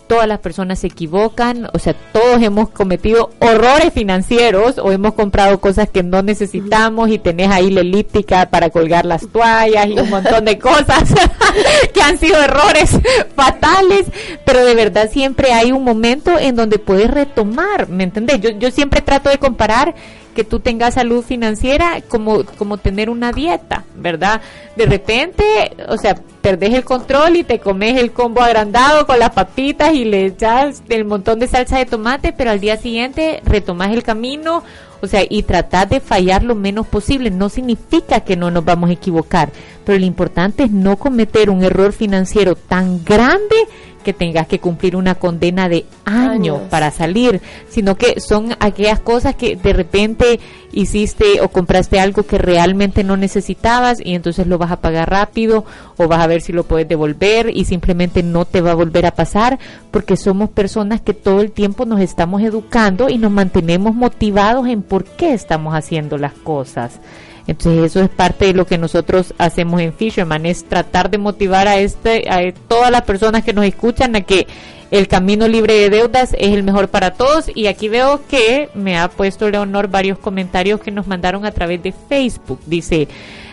[0.06, 5.60] Todas las personas se equivocan, o sea, todos hemos cometido horrores financieros o hemos comprado
[5.60, 10.08] cosas que no necesitamos y tenés ahí la elíptica para colgar las toallas y un
[10.08, 11.12] montón de cosas
[11.92, 12.98] que han sido errores
[13.34, 14.06] fatales,
[14.44, 18.40] pero de verdad siempre hay un momento en donde puedes retomar, ¿me entendés?
[18.40, 19.94] Yo, yo siempre trato de comparar
[20.36, 24.42] que tú tengas salud financiera como, como tener una dieta, ¿verdad?
[24.76, 25.42] De repente,
[25.88, 30.04] o sea, perdés el control y te comes el combo agrandado con las papitas y
[30.04, 34.62] le echas el montón de salsa de tomate, pero al día siguiente retomas el camino,
[35.00, 37.30] o sea, y tratar de fallar lo menos posible.
[37.30, 39.50] No significa que no nos vamos a equivocar,
[39.84, 43.56] pero lo importante es no cometer un error financiero tan grande
[44.06, 46.60] que tengas que cumplir una condena de años Años.
[46.70, 50.38] para salir, sino que son aquellas cosas que de repente
[50.72, 55.64] hiciste o compraste algo que realmente no necesitabas y entonces lo vas a pagar rápido
[55.96, 58.74] o vas a ver ver si lo puedes devolver y simplemente no te va a
[58.74, 59.58] volver a pasar
[59.90, 64.82] porque somos personas que todo el tiempo nos estamos educando y nos mantenemos motivados en
[64.82, 67.00] por qué estamos haciendo las cosas.
[67.46, 71.68] Entonces eso es parte de lo que nosotros hacemos en Fisherman, es tratar de motivar
[71.68, 74.46] a este, a todas las personas que nos escuchan a que
[74.90, 77.50] el camino libre de deudas es el mejor para todos.
[77.54, 81.82] Y aquí veo que me ha puesto Leonor varios comentarios que nos mandaron a través
[81.82, 82.60] de Facebook.
[82.66, 83.08] Dice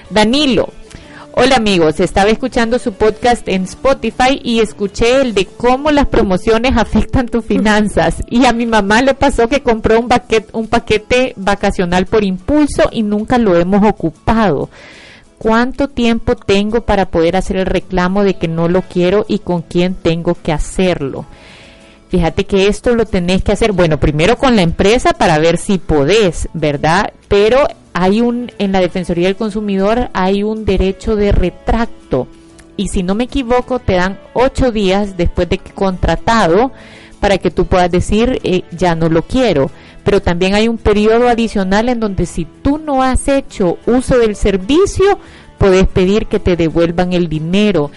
[0.09, 0.69] Danilo.
[1.35, 6.73] Hola amigos, estaba escuchando su podcast en Spotify y escuché el de cómo las promociones
[6.77, 8.21] afectan tus finanzas.
[8.29, 12.83] Y a mi mamá le pasó que compró un, paquete, un paquete vacacional por impulso
[12.91, 14.69] y nunca lo hemos ocupado.
[15.39, 19.63] ¿Cuánto tiempo tengo para poder hacer el reclamo de que no lo quiero y con
[19.63, 21.25] quién tengo que hacerlo?
[22.09, 25.79] Fíjate que esto lo tenés que hacer, bueno, primero con la empresa para ver si
[25.79, 27.11] podés, ¿verdad?
[27.27, 32.27] Pero hay un, en la Defensoría del Consumidor hay un derecho de retracto.
[32.75, 36.71] Y si no me equivoco, te dan ocho días después de que contratado
[37.19, 39.69] para que tú puedas decir, eh, ya no lo quiero.
[40.03, 44.35] Pero también hay un periodo adicional en donde si tú no has hecho uso del
[44.35, 45.19] servicio,
[45.63, 47.89] puedes pedir que te devuelvan el dinero.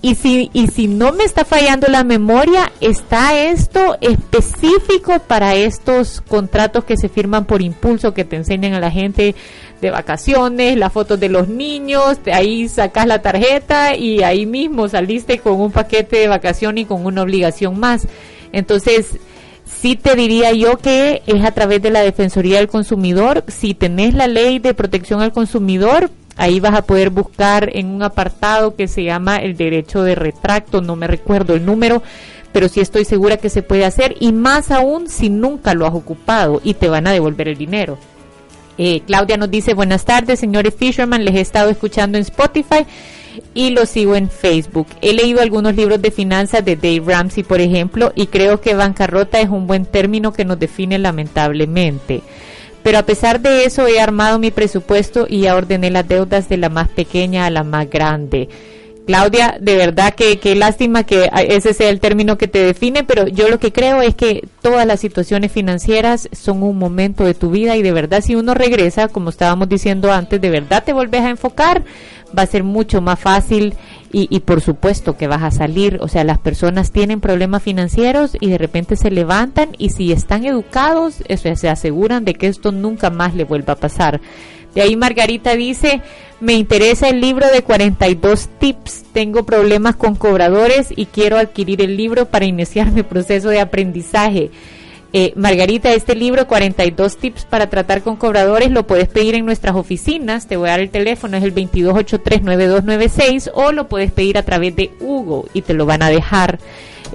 [0.00, 6.20] Y si, y si no me está fallando la memoria, está esto específico para estos
[6.20, 9.36] contratos que se firman por impulso, que te enseñan a la gente
[9.80, 14.88] de vacaciones, las fotos de los niños, de ahí sacas la tarjeta y ahí mismo
[14.88, 18.08] saliste con un paquete de vacaciones y con una obligación más.
[18.50, 19.16] Entonces,
[19.64, 23.44] sí te diría yo que es a través de la Defensoría del Consumidor.
[23.46, 28.02] Si tenés la ley de protección al consumidor, ahí vas a poder buscar en un
[28.02, 32.02] apartado que se llama el derecho de retracto, no me recuerdo el número,
[32.52, 35.94] pero sí estoy segura que se puede hacer y más aún si nunca lo has
[35.94, 37.98] ocupado y te van a devolver el dinero.
[38.78, 42.86] Eh, Claudia nos dice buenas tardes, señores Fisherman, les he estado escuchando en Spotify
[43.54, 44.86] y lo sigo en Facebook.
[45.00, 49.40] He leído algunos libros de finanzas de Dave Ramsey, por ejemplo, y creo que bancarrota
[49.40, 52.22] es un buen término que nos define lamentablemente.
[52.82, 56.68] Pero a pesar de eso he armado mi presupuesto y ordené las deudas de la
[56.68, 58.48] más pequeña a la más grande.
[59.06, 63.26] Claudia, de verdad que qué lástima que ese sea el término que te define, pero
[63.26, 67.50] yo lo que creo es que todas las situaciones financieras son un momento de tu
[67.50, 71.22] vida y de verdad si uno regresa, como estábamos diciendo antes, de verdad te volvés
[71.22, 71.82] a enfocar,
[72.36, 73.74] va a ser mucho más fácil
[74.12, 75.98] y, y, por supuesto que vas a salir.
[76.00, 80.44] O sea, las personas tienen problemas financieros y de repente se levantan y si están
[80.44, 84.20] educados, eso, se aseguran de que esto nunca más le vuelva a pasar.
[84.74, 86.00] De ahí Margarita dice,
[86.40, 91.96] me interesa el libro de 42 tips, tengo problemas con cobradores y quiero adquirir el
[91.96, 94.50] libro para iniciar mi proceso de aprendizaje.
[95.14, 99.74] Eh, Margarita, este libro, 42 tips para tratar con cobradores, lo puedes pedir en nuestras
[99.74, 100.46] oficinas.
[100.46, 104.74] Te voy a dar el teléfono, es el 2283-9296 o lo puedes pedir a través
[104.74, 106.58] de Hugo y te lo van a dejar.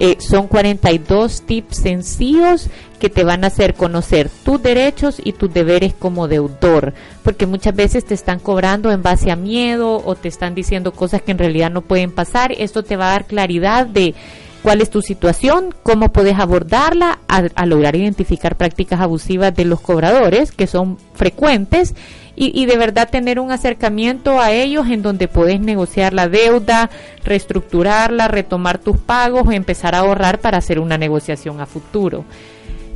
[0.00, 2.68] Eh, son 42 tips sencillos
[3.00, 7.74] que te van a hacer conocer tus derechos y tus deberes como deudor, porque muchas
[7.74, 11.38] veces te están cobrando en base a miedo o te están diciendo cosas que en
[11.38, 12.52] realidad no pueden pasar.
[12.52, 14.14] Esto te va a dar claridad de
[14.62, 20.52] cuál es tu situación, cómo puedes abordarla a, lograr identificar prácticas abusivas de los cobradores,
[20.52, 21.94] que son frecuentes,
[22.40, 26.88] y, de verdad tener un acercamiento a ellos en donde puedes negociar la deuda,
[27.24, 32.24] reestructurarla, retomar tus pagos o empezar a ahorrar para hacer una negociación a futuro.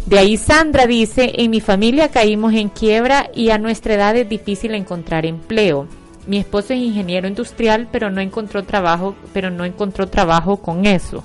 [0.07, 4.29] De ahí Sandra dice, en mi familia caímos en quiebra y a nuestra edad es
[4.29, 5.89] difícil encontrar empleo.
[6.27, 11.25] Mi esposo es ingeniero industrial, pero no encontró trabajo, pero no encontró trabajo con eso.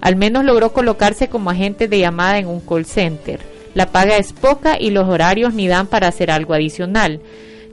[0.00, 3.40] Al menos logró colocarse como agente de llamada en un call center.
[3.74, 7.20] La paga es poca y los horarios ni dan para hacer algo adicional.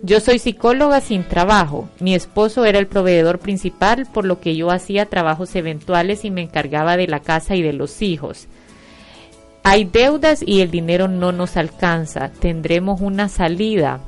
[0.02, 1.88] Yo soy psicóloga sin trabajo.
[2.00, 6.42] Mi esposo era el proveedor principal, por lo que yo hacía trabajos eventuales y me
[6.42, 8.48] encargaba de la casa y de los hijos.
[9.64, 12.32] Hay deudas y el dinero no nos alcanza.
[12.32, 14.00] Tendremos una salida.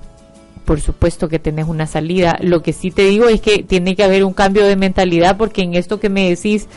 [0.65, 2.37] Por supuesto que tenés una salida.
[2.41, 5.61] Lo que sí te digo es que tiene que haber un cambio de mentalidad porque
[5.61, 6.67] en esto que me decís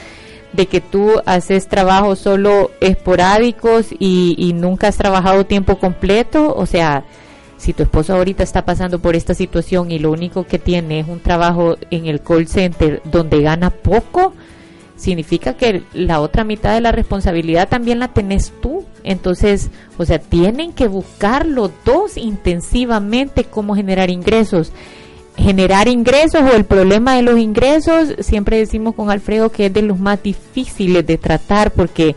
[0.53, 7.05] de que tú haces trabajos solo esporádicos y, nunca has trabajado tiempo completo, o sea,
[7.59, 11.09] si tu esposo ahorita está pasando por esta situación y lo único que tiene es
[11.09, 14.33] un trabajo en el call center donde gana poco,
[14.96, 18.75] significa que la otra mitad de la responsabilidad también la tenés tú.
[19.07, 24.73] Entonces, o sea, tienen que buscar los dos intensivamente cómo generar ingresos.
[25.37, 29.83] Generar ingresos o el problema de los ingresos, siempre decimos con Alfredo que es de
[29.83, 32.17] los más difíciles de tratar porque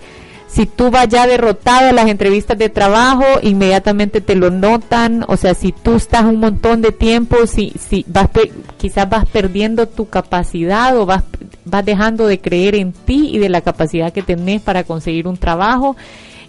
[0.49, 5.37] si tú vas ya derrotado a las entrevistas de trabajo, inmediatamente te lo notan, o
[5.37, 8.29] sea, si tú estás un montón de tiempo, si, si vas,
[8.77, 11.23] quizás vas perdiendo tu capacidad o vas,
[11.65, 15.37] vas dejando de creer en ti y de la capacidad que tenés para conseguir un
[15.37, 15.95] trabajo.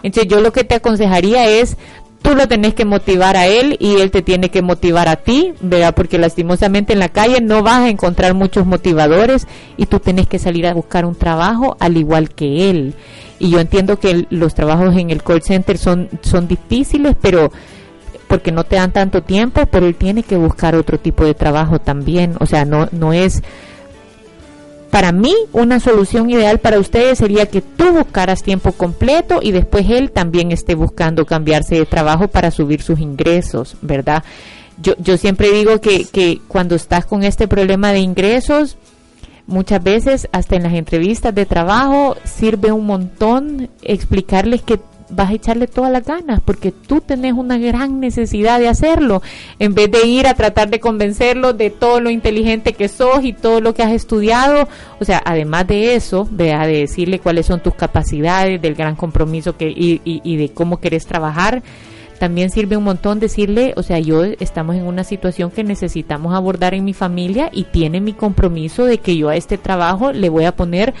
[0.03, 1.77] Entonces yo lo que te aconsejaría es
[2.21, 5.53] tú lo tenés que motivar a él y él te tiene que motivar a ti,
[5.61, 5.95] ¿verdad?
[5.95, 9.47] Porque lastimosamente en la calle no vas a encontrar muchos motivadores
[9.77, 12.93] y tú tenés que salir a buscar un trabajo al igual que él.
[13.39, 17.51] Y yo entiendo que los trabajos en el call center son, son difíciles, pero
[18.27, 21.79] porque no te dan tanto tiempo, pero él tiene que buscar otro tipo de trabajo
[21.79, 22.35] también.
[22.39, 23.41] O sea, no, no es
[24.91, 29.89] para mí, una solución ideal para ustedes sería que tú buscaras tiempo completo y después
[29.89, 34.23] él también esté buscando cambiarse de trabajo para subir sus ingresos, ¿verdad?
[34.81, 38.77] Yo, yo siempre digo que, que cuando estás con este problema de ingresos,
[39.47, 44.77] muchas veces hasta en las entrevistas de trabajo sirve un montón explicarles que
[45.11, 49.21] vas a echarle todas las ganas porque tú tenés una gran necesidad de hacerlo.
[49.59, 53.33] En vez de ir a tratar de convencerlo de todo lo inteligente que sos y
[53.33, 54.67] todo lo que has estudiado
[54.99, 59.57] o sea además de eso vea de decirle cuáles son tus capacidades del gran compromiso
[59.57, 61.63] que y, y, y de cómo querés trabajar
[62.19, 66.75] también sirve un montón decirle, o sea, yo estamos en una situación que necesitamos abordar
[66.75, 70.45] en mi familia y tiene mi compromiso de que yo a este trabajo le voy
[70.45, 70.93] a poner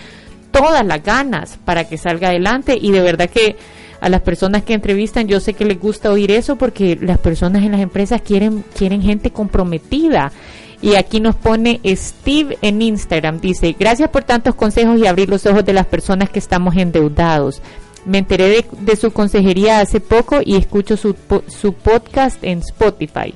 [0.49, 2.75] todas las ganas para que salga adelante.
[2.81, 3.55] Y de verdad que
[4.01, 7.63] a las personas que entrevistan yo sé que les gusta oír eso porque las personas
[7.63, 10.33] en las empresas quieren quieren gente comprometida
[10.81, 15.45] y aquí nos pone Steve en Instagram dice gracias por tantos consejos y abrir los
[15.45, 17.61] ojos de las personas que estamos endeudados
[18.05, 21.15] me enteré de, su consejería hace poco y escucho su,
[21.47, 23.35] su podcast en Spotify.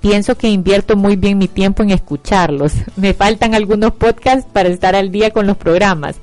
[0.00, 2.72] Pienso que invierto muy bien mi tiempo en escucharlos.
[2.96, 6.16] Me faltan algunos podcasts para estar al día con los programas.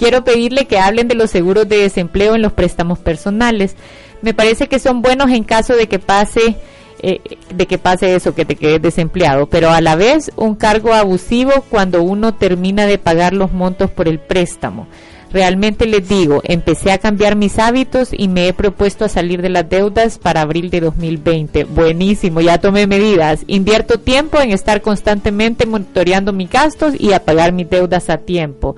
[0.00, 3.76] Quiero pedirle que hablen de los seguros de desempleo en los préstamos personales.
[4.22, 6.56] Me parece que son buenos en caso de que pase
[7.02, 7.20] eh,
[7.54, 11.52] de que pase eso, que te quedes desempleado, pero a la vez un cargo abusivo
[11.68, 14.86] cuando uno termina de pagar los montos por el préstamo.
[15.34, 19.50] Realmente les digo, empecé a cambiar mis hábitos y me he propuesto a salir de
[19.50, 21.64] las deudas para abril de 2020.
[21.64, 23.44] Buenísimo, ya tomé medidas.
[23.48, 28.76] Invierto tiempo en estar constantemente monitoreando mis gastos y a pagar mis deudas a tiempo.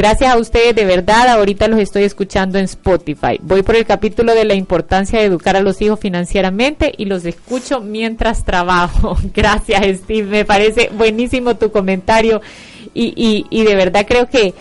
[0.00, 3.38] Gracias a ustedes, de verdad, ahorita los estoy escuchando en Spotify.
[3.42, 7.26] Voy por el capítulo de la importancia de educar a los hijos financieramente y los
[7.26, 9.18] escucho mientras trabajo.
[9.34, 10.26] Gracias, Steve.
[10.26, 12.40] Me parece buenísimo tu comentario
[12.94, 14.54] y, y, y de verdad creo que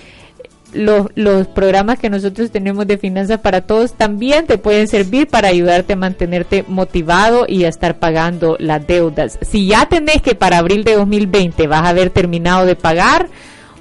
[0.73, 5.47] los, los programas que nosotros tenemos de finanzas para todos también te pueden servir para
[5.47, 9.39] ayudarte a mantenerte motivado y a estar pagando las deudas.
[9.41, 13.29] Si ya tenés que para abril de 2020 vas a haber terminado de pagar,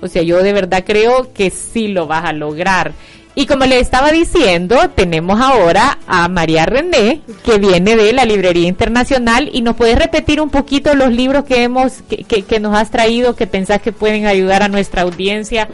[0.01, 2.93] o sea, yo de verdad creo que sí lo vas a lograr.
[3.35, 8.67] Y como le estaba diciendo, tenemos ahora a María René, que viene de la Librería
[8.67, 12.77] Internacional, y nos puedes repetir un poquito los libros que hemos, que, que, que nos
[12.77, 15.69] has traído, que pensás que pueden ayudar a nuestra audiencia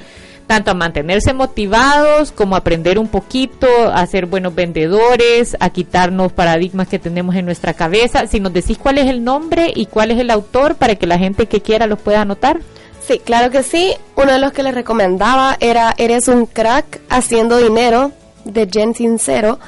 [0.46, 6.32] tanto a mantenerse motivados como a aprender un poquito, a ser buenos vendedores, a quitarnos
[6.32, 8.26] paradigmas que tenemos en nuestra cabeza.
[8.26, 11.18] Si nos decís cuál es el nombre y cuál es el autor para que la
[11.18, 12.60] gente que quiera los pueda anotar.
[13.06, 13.94] Sí, claro que sí.
[14.16, 18.12] Uno de los que les recomendaba era Eres un crack haciendo dinero
[18.44, 19.58] de Jen Sincero.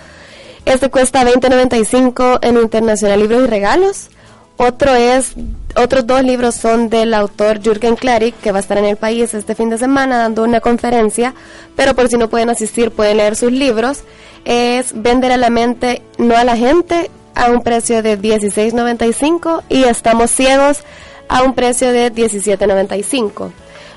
[0.64, 4.08] Este cuesta 20.95 en Internacional Libros y Regalos.
[4.56, 5.34] Otro es,
[5.76, 9.34] otros dos libros son del autor Jürgen Klarik, que va a estar en el país
[9.34, 11.34] este fin de semana dando una conferencia,
[11.76, 14.00] pero por si no pueden asistir, pueden leer sus libros.
[14.46, 19.84] Es Vender a la mente, no a la gente, a un precio de 16.95 y
[19.84, 20.84] Estamos ciegos
[21.28, 23.50] a un precio de 17.95.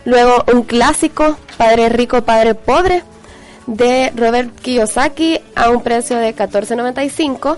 [0.06, 3.04] Luego un clásico, Padre Rico, Padre Pobre,
[3.68, 7.58] de Robert Kiyosaki a un precio de 14.95.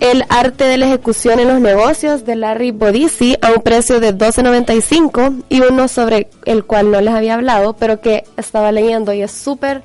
[0.00, 4.16] El arte de la ejecución en los negocios de Larry Bodisi a un precio de
[4.16, 9.20] 12.95 y uno sobre el cual no les había hablado, pero que estaba leyendo y
[9.20, 9.82] es súper,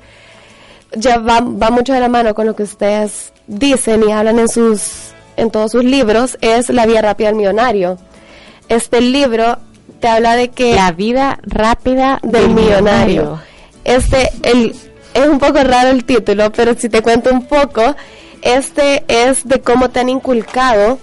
[0.92, 4.48] ya va, va mucho de la mano con lo que ustedes dicen y hablan en
[4.48, 7.98] sus, en todos sus libros, es La vía rápida del millonario.
[8.68, 9.58] Este libro
[10.00, 13.40] te habla de que La vida rápida del millonario.
[13.84, 14.74] Este, el,
[15.14, 17.94] es un poco raro el título, pero si te cuento un poco,
[18.42, 20.98] este es de cómo te han inculcado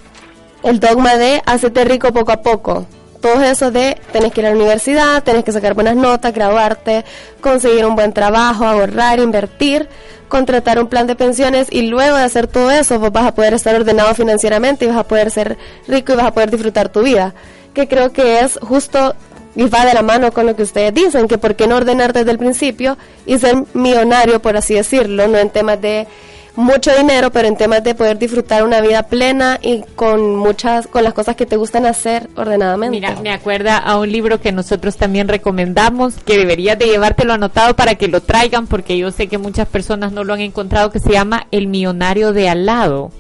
[0.64, 2.86] el dogma de hacerte rico poco a poco.
[3.22, 7.06] Todo eso de tenés que ir a la universidad, tenés que sacar buenas notas, graduarte,
[7.40, 9.88] conseguir un buen trabajo, ahorrar, invertir,
[10.34, 13.54] contratar un plan de pensiones y luego de hacer todo eso vos vas a poder
[13.54, 17.04] estar ordenado financieramente y vas a poder ser rico y vas a poder disfrutar tu
[17.04, 17.36] vida.
[17.76, 19.14] Que creo que es justo
[19.56, 22.14] y va de la mano con lo que ustedes dicen, que por qué no ordenar
[22.14, 26.08] desde el principio y ser millonario, por así decirlo, no en temas de
[26.56, 31.04] mucho dinero, pero en temas de poder disfrutar una vida plena y con muchas, con
[31.04, 33.00] las cosas que te gustan hacer ordenadamente.
[33.00, 37.76] Mira, me acuerda a un libro que nosotros también recomendamos, que deberías de llevártelo anotado
[37.76, 41.00] para que lo traigan, porque yo sé que muchas personas no lo han encontrado, que
[41.00, 43.12] se llama El millonario de al lado.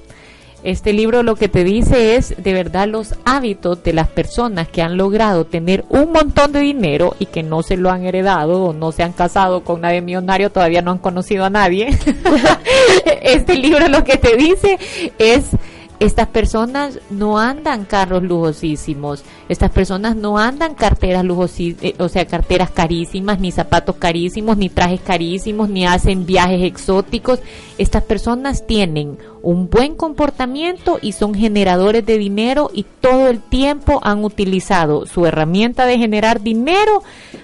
[0.63, 4.81] Este libro lo que te dice es de verdad los hábitos de las personas que
[4.81, 8.73] han logrado tener un montón de dinero y que no se lo han heredado o
[8.73, 11.89] no se han casado con nadie millonario, todavía no han conocido a nadie.
[13.21, 14.79] este libro lo que te dice
[15.17, 15.47] es
[16.03, 22.71] estas personas no andan carros lujosísimos, estas personas no andan carteras lujosísimas, o sea, carteras
[22.71, 27.39] carísimas, ni zapatos carísimos, ni trajes carísimos, ni hacen viajes exóticos.
[27.77, 34.01] Estas personas tienen un buen comportamiento y son generadores de dinero y todo el tiempo
[34.03, 37.01] han utilizado su herramienta de generar dinero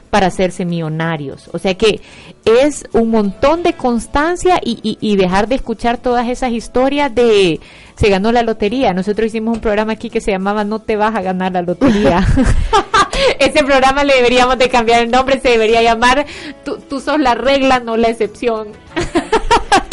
[0.09, 1.49] para hacerse millonarios.
[1.53, 2.01] O sea que
[2.45, 7.59] es un montón de constancia y, y, y dejar de escuchar todas esas historias de
[7.95, 8.93] se ganó la lotería.
[8.93, 12.25] Nosotros hicimos un programa aquí que se llamaba No te vas a ganar la lotería.
[13.39, 16.25] Ese programa le deberíamos de cambiar el nombre, se debería llamar
[16.63, 18.69] Tú, tú sos la regla, no la excepción.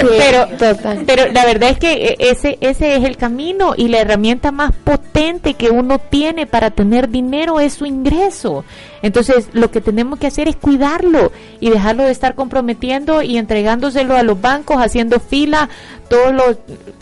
[0.00, 1.04] pero, total.
[1.06, 4.72] pero la verdad es que eh, ese, ese es el camino y la herramienta más
[4.74, 8.64] potente que uno tiene para tener dinero es su ingreso.
[9.02, 14.16] Entonces, lo que tenemos que hacer es cuidarlo y dejarlo de estar comprometiendo y entregándoselo
[14.16, 15.68] a los bancos, haciendo fila
[16.08, 16.56] todos los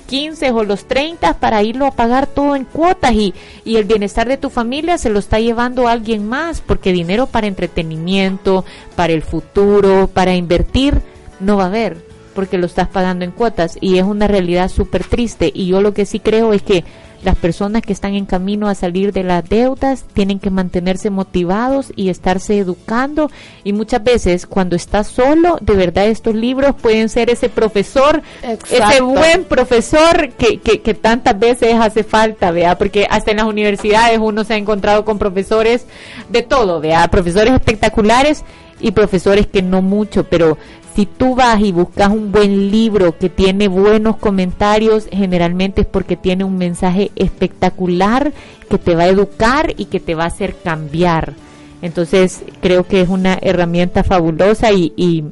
[0.07, 4.29] 15 o los 30 para irlo a pagar todo en cuotas y, y el bienestar
[4.29, 8.64] de tu familia se lo está llevando alguien más, porque dinero para entretenimiento,
[8.95, 11.01] para el futuro, para invertir,
[11.41, 12.08] no va a haber
[12.39, 15.51] porque lo estás pagando en cuotas y es una realidad súper triste.
[15.53, 16.84] Y yo lo que sí creo es que
[17.24, 21.93] las personas que están en camino a salir de las deudas tienen que mantenerse motivados
[21.97, 23.28] y estarse educando.
[23.64, 28.22] Y muchas veces cuando estás solo, de verdad estos libros pueden ser ese profesor,
[28.70, 33.47] ese buen profesor que, que, que tantas veces hace falta, vea, porque hasta en las
[33.47, 35.86] universidades uno se ha encontrado con profesores
[36.28, 38.45] de todo, vea, profesores espectaculares
[38.80, 40.57] y profesores que no mucho, pero
[40.99, 46.17] si tú vas y buscas un buen libro que tiene buenos comentarios, generalmente es porque
[46.17, 48.33] tiene un mensaje espectacular
[48.69, 51.35] que te va a educar y que te va a hacer cambiar.
[51.83, 55.23] Entonces creo que es una herramienta fabulosa y, y,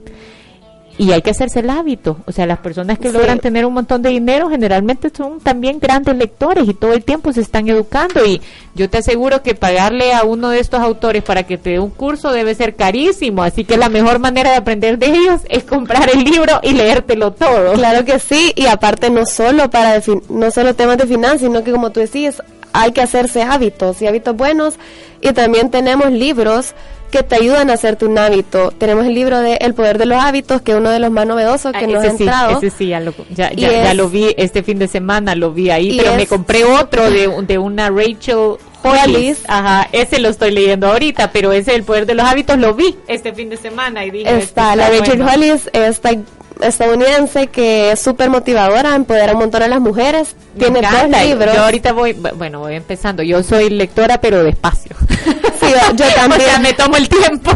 [0.98, 2.16] y hay que hacerse el hábito.
[2.26, 3.14] O sea, las personas que Sí.
[3.14, 7.32] logran tener un montón de dinero generalmente son también grandes lectores y todo el tiempo
[7.32, 8.24] se están educando.
[8.24, 8.40] Y
[8.74, 11.90] yo te aseguro que pagarle a uno de estos autores para que te dé un
[11.90, 13.42] curso debe ser carísimo.
[13.42, 17.32] Así que la mejor manera de aprender de ellos es comprar el libro y leértelo
[17.32, 17.74] todo.
[17.74, 21.72] Claro que sí, y aparte no solo para no solo temas de finanzas, sino que
[21.72, 22.42] como tú decís,
[22.72, 24.74] hay que hacerse hábitos y hábitos buenos
[25.22, 26.74] y también tenemos libros
[27.06, 28.70] que te ayudan a hacerte un hábito.
[28.72, 31.26] Tenemos el libro de El poder de los hábitos, que es uno de los más
[31.26, 32.58] novedosos que Ah, nos ha sí, entrado.
[32.58, 35.96] ese sí, ya lo, ya, ya, lo vi este fin de semana, lo vi ahí,
[35.98, 38.56] pero me compré otro de, de una Rachel
[38.90, 39.38] Hollis.
[39.48, 42.96] Ajá, ese lo estoy leyendo ahorita, pero ese El poder de los hábitos lo vi
[43.08, 45.32] este fin de semana y dije, Está "Este la bueno".
[45.32, 46.10] Hollis, esta
[46.62, 50.34] estadounidense que es súper motivadora, empodera un montón a las mujeres.
[50.54, 51.18] Me Tiene encanta.
[51.18, 51.54] dos libros.
[51.54, 53.22] Yo ahorita voy, bu- bueno, voy empezando.
[53.22, 54.96] Yo soy lectora, pero despacio.
[55.58, 56.40] Sí, yo- yo también.
[56.42, 57.50] o sea, me tomo el tiempo.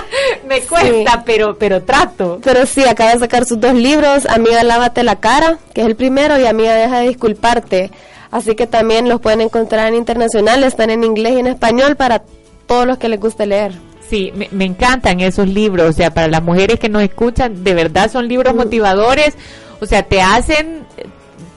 [0.48, 2.40] me cuesta, pero, pero trato.
[2.42, 5.96] Pero sí, acaba de sacar sus dos libros, Amiga, lávate la cara, que es el
[5.96, 7.90] primero, y Amiga, deja de disculparte.
[8.30, 12.22] Así que también los pueden encontrar en internacional, están en inglés y en español para
[12.66, 13.72] todos los que les guste leer.
[14.08, 17.74] Sí, me, me encantan esos libros, o sea, para las mujeres que nos escuchan, de
[17.74, 19.34] verdad son libros motivadores,
[19.80, 20.84] o sea, te hacen,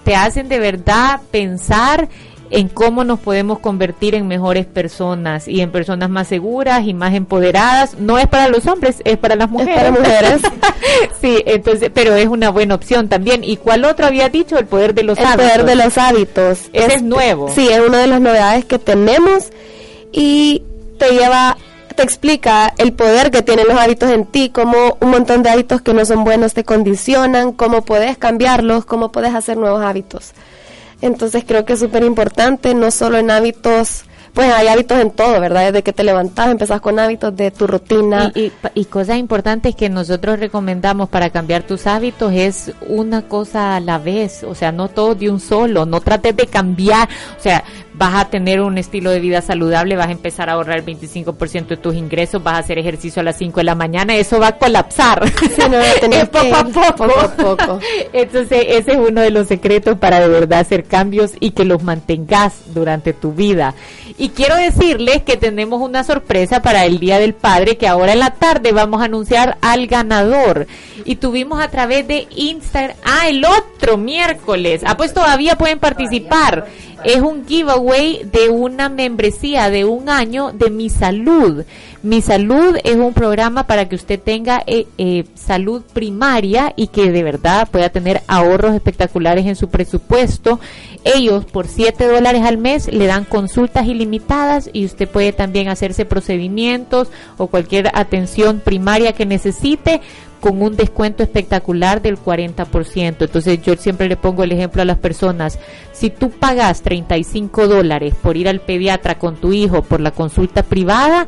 [0.03, 2.09] te hacen de verdad pensar
[2.49, 7.13] en cómo nos podemos convertir en mejores personas y en personas más seguras y más
[7.13, 7.97] empoderadas.
[7.99, 9.75] No es para los hombres, es para las mujeres.
[9.75, 10.41] para mujeres.
[11.21, 13.43] sí, entonces, pero es una buena opción también.
[13.43, 14.57] ¿Y cuál otro había dicho?
[14.57, 15.45] El poder de los el hábitos.
[15.51, 16.59] poder de los hábitos.
[16.73, 17.49] Ese es nuevo.
[17.49, 19.51] Sí, es una de las novedades que tenemos
[20.11, 20.61] y
[20.99, 21.57] te lleva,
[21.95, 25.81] te explica el poder que tienen los hábitos en ti, cómo un montón de hábitos
[25.81, 30.33] que no son buenos te condicionan, cómo puedes cambiarlos, cómo puedes hacer nuevos hábitos.
[31.03, 35.37] Entonces creo que es súper importante, no solo en hábitos, pues hay hábitos en todo,
[35.41, 35.65] ¿verdad?
[35.65, 38.31] Desde que te levantas, empezás con hábitos de tu rutina.
[38.33, 43.75] Y, y, y cosas importantes que nosotros recomendamos para cambiar tus hábitos es una cosa
[43.75, 47.41] a la vez, o sea, no todo de un solo, no trates de cambiar, o
[47.41, 47.65] sea,
[48.03, 51.67] vas a tener un estilo de vida saludable, vas a empezar a ahorrar el 25%
[51.67, 54.47] de tus ingresos, vas a hacer ejercicio a las 5 de la mañana, eso va
[54.47, 55.23] a colapsar.
[55.71, 57.07] no, tenés Es poco que a poco.
[57.07, 57.79] poco a poco.
[58.11, 61.81] Entonces, ese es uno de los secretos para de verdad hacer cambios y que los
[61.81, 63.73] mantengas durante tu vida.
[64.17, 68.19] Y quiero decirles que tenemos una sorpresa para el Día del Padre, que ahora en
[68.19, 70.67] la tarde vamos a anunciar al ganador.
[71.05, 74.81] Y tuvimos a través de Instagram, ah, el otro miércoles.
[74.85, 76.67] Ah, pues todavía pueden participar.
[77.03, 81.65] Es un giveaway de una membresía de un año de Mi Salud.
[82.01, 87.11] Mi Salud es un programa para que usted tenga eh, eh, salud primaria y que
[87.11, 90.59] de verdad pueda tener ahorros espectaculares en su presupuesto.
[91.03, 96.05] Ellos por 7 dólares al mes le dan consultas ilimitadas y usted puede también hacerse
[96.05, 100.01] procedimientos o cualquier atención primaria que necesite
[100.43, 103.15] con un descuento espectacular del 40%.
[103.21, 105.57] Entonces yo siempre le pongo el ejemplo a las personas,
[105.93, 110.63] si tú pagas 35 dólares por ir al pediatra con tu hijo por la consulta
[110.63, 111.27] privada,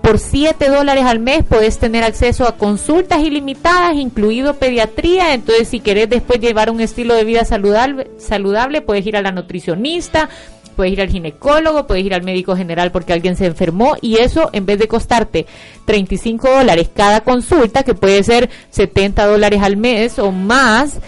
[0.00, 5.34] por 7 dólares al mes puedes tener acceso a consultas ilimitadas, incluido pediatría.
[5.34, 9.32] Entonces, si querés después llevar un estilo de vida saludable, saludable puedes ir a la
[9.32, 10.30] nutricionista,
[10.76, 14.50] puedes ir al ginecólogo, puedes ir al médico general porque alguien se enfermó y eso
[14.52, 15.46] en vez de costarte
[15.86, 21.00] 35 dólares cada consulta, que puede ser 70 dólares al mes o más,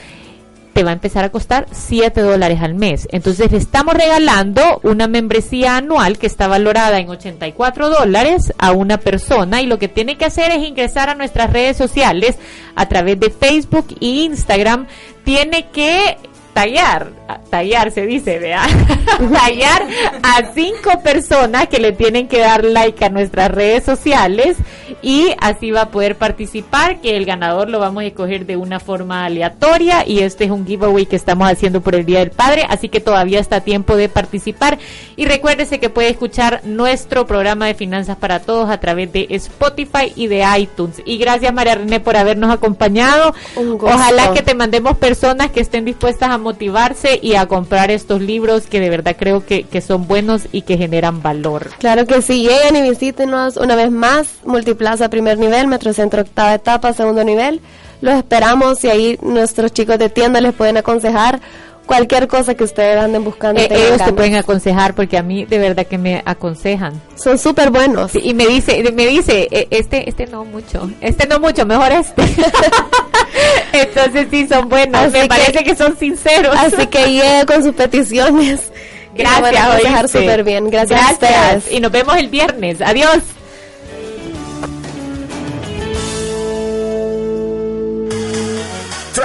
[0.79, 3.09] te va a empezar a costar 7 dólares al mes.
[3.11, 9.61] Entonces estamos regalando una membresía anual que está valorada en 84 dólares a una persona
[9.61, 12.37] y lo que tiene que hacer es ingresar a nuestras redes sociales
[12.77, 14.87] a través de Facebook e Instagram.
[15.25, 16.17] Tiene que
[16.59, 17.13] tallar,
[17.51, 18.67] tallar se dice, vea,
[19.33, 19.87] tallar
[20.25, 24.57] a cinco personas que le tienen que dar like a nuestras redes sociales
[25.01, 28.81] y así va a poder participar, que el ganador lo vamos a escoger de una
[28.81, 32.67] forma aleatoria y este es un giveaway que estamos haciendo por el Día del Padre,
[32.69, 34.79] así que todavía está a tiempo de participar
[35.15, 40.13] y recuérdese que puede escuchar nuestro programa de Finanzas para Todos a través de Spotify
[40.17, 41.03] y de iTunes.
[41.05, 43.33] Y gracias María René por habernos acompañado.
[43.55, 43.95] Un gusto.
[43.95, 48.67] Ojalá que te mandemos personas que estén dispuestas a motivarse y a comprar estos libros
[48.67, 51.71] que de verdad creo que, que son buenos y que generan valor.
[51.79, 56.95] Claro que sí, lleguen y visítenos una vez más, Multiplaza primer nivel, Metrocentro octava etapa,
[56.95, 57.61] segundo nivel.
[58.01, 61.41] Los esperamos y ahí nuestros chicos de tienda les pueden aconsejar
[61.89, 63.61] cualquier cosa que ustedes anden buscando.
[63.61, 67.03] y Eh, ellos te pueden aconsejar porque a mí de verdad que me aconsejan.
[67.17, 68.13] Son súper buenos.
[68.13, 71.91] Sí, y me dice, me dice, eh, este, este no mucho, este no mucho, mejor
[71.91, 72.23] este.
[73.73, 76.55] Entonces sí son buenos, Así me que- parece que son sinceros.
[76.57, 78.71] Así que llegue con sus peticiones.
[79.15, 80.19] y van gracias, a aconsejar ¿oíste?
[80.21, 80.71] súper bien.
[80.71, 81.73] Gracias, a ustedes.
[81.73, 82.81] Y nos vemos el viernes.
[82.81, 83.19] Adiós.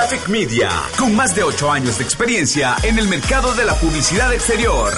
[0.04, 4.34] Traffic Media, con más de 8 años de experiencia en el mercado de la publicidad
[4.34, 4.92] exterior.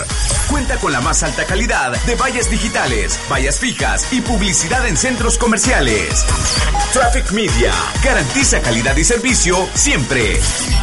[0.50, 5.38] Cuenta con la más alta calidad de vallas digitales, vallas fijas y publicidad en centros
[5.38, 6.26] comerciales.
[6.92, 7.72] Traffic Media
[8.04, 10.40] garantiza calidad y servicio siempre.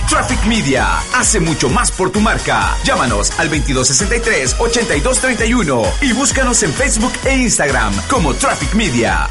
[0.08, 2.76] Traffic Media hace mucho más por tu marca.
[2.84, 9.28] Llámanos al 2263-8231 y búscanos en Facebook e Instagram como Traffic Media.